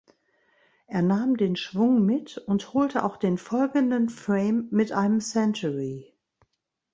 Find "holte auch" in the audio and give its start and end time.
2.73-3.17